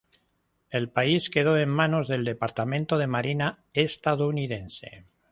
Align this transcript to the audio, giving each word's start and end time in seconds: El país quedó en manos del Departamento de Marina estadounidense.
El 0.71 0.89
país 0.89 1.29
quedó 1.29 1.59
en 1.59 1.69
manos 1.69 2.07
del 2.07 2.23
Departamento 2.25 2.97
de 2.97 3.05
Marina 3.05 3.63
estadounidense. 3.75 5.05